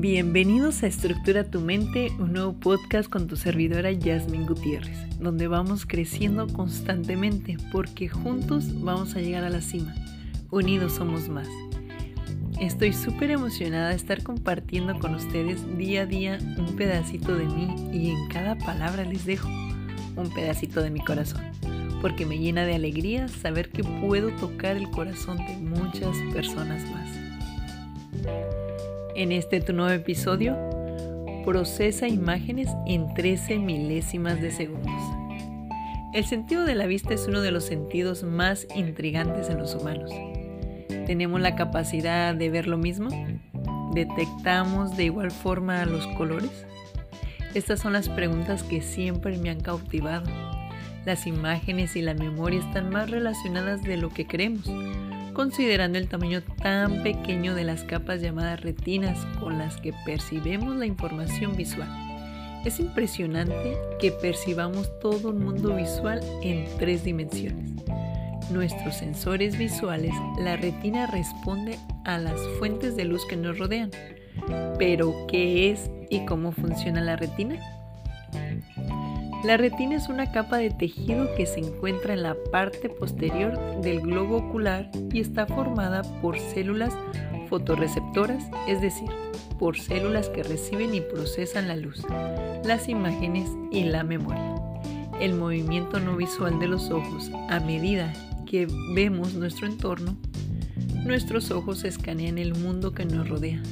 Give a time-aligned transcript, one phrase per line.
[0.00, 5.84] Bienvenidos a Estructura tu Mente, un nuevo podcast con tu servidora Yasmin Gutiérrez, donde vamos
[5.84, 9.94] creciendo constantemente porque juntos vamos a llegar a la cima.
[10.50, 11.48] Unidos somos más.
[12.58, 17.90] Estoy súper emocionada de estar compartiendo con ustedes día a día un pedacito de mí
[17.92, 19.50] y en cada palabra les dejo
[20.16, 21.42] un pedacito de mi corazón,
[22.00, 28.69] porque me llena de alegría saber que puedo tocar el corazón de muchas personas más.
[29.20, 30.56] En este tu nuevo episodio,
[31.44, 35.02] procesa imágenes en 13 milésimas de segundos.
[36.14, 40.10] El sentido de la vista es uno de los sentidos más intrigantes en los humanos.
[41.04, 43.10] ¿Tenemos la capacidad de ver lo mismo?
[43.92, 46.64] ¿Detectamos de igual forma los colores?
[47.52, 50.30] Estas son las preguntas que siempre me han cautivado.
[51.04, 54.66] Las imágenes y la memoria están más relacionadas de lo que creemos
[55.30, 60.86] considerando el tamaño tan pequeño de las capas llamadas retinas con las que percibimos la
[60.86, 61.88] información visual.
[62.64, 67.70] Es impresionante que percibamos todo un mundo visual en tres dimensiones.
[68.50, 73.90] Nuestros sensores visuales, la retina responde a las fuentes de luz que nos rodean.
[74.78, 77.79] Pero, ¿qué es y cómo funciona la retina?
[79.42, 84.02] La retina es una capa de tejido que se encuentra en la parte posterior del
[84.02, 86.94] globo ocular y está formada por células
[87.48, 89.08] fotorreceptoras, es decir,
[89.58, 92.04] por células que reciben y procesan la luz,
[92.64, 94.54] las imágenes y la memoria.
[95.20, 98.12] El movimiento no visual de los ojos a medida
[98.44, 100.18] que vemos nuestro entorno,
[100.96, 103.62] nuestros ojos escanean el mundo que nos rodea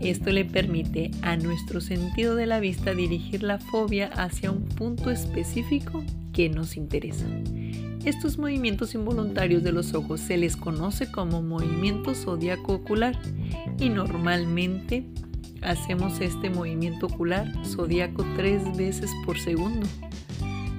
[0.00, 5.10] esto le permite a nuestro sentido de la vista dirigir la fobia hacia un punto
[5.10, 7.26] específico que nos interesa.
[8.04, 13.18] Estos movimientos involuntarios de los ojos se les conoce como movimiento zodiaco ocular
[13.78, 15.04] y normalmente
[15.62, 19.86] hacemos este movimiento ocular zodiaco tres veces por segundo.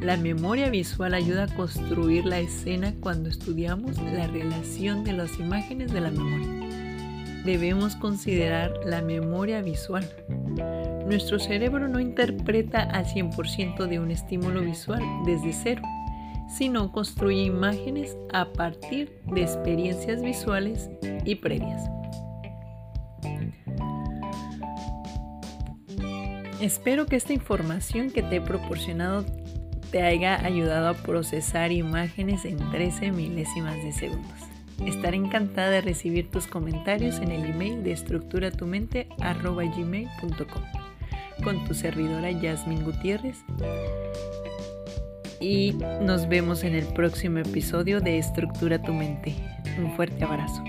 [0.00, 5.92] La memoria visual ayuda a construir la escena cuando estudiamos la relación de las imágenes
[5.92, 6.64] de la memoria
[7.44, 10.08] debemos considerar la memoria visual.
[11.06, 15.82] Nuestro cerebro no interpreta al 100% de un estímulo visual desde cero,
[16.48, 20.90] sino construye imágenes a partir de experiencias visuales
[21.24, 21.82] y previas.
[26.60, 29.24] Espero que esta información que te he proporcionado
[29.90, 34.53] te haya ayudado a procesar imágenes en 13 milésimas de segundos.
[34.84, 40.62] Estaré encantada de recibir tus comentarios en el email de estructuratumente.gmail.com
[41.42, 43.38] con tu servidora Yasmin Gutiérrez
[45.40, 49.34] y nos vemos en el próximo episodio de Estructura tu mente.
[49.78, 50.64] Un fuerte abrazo.